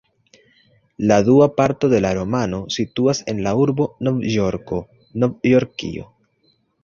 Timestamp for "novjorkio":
5.25-6.09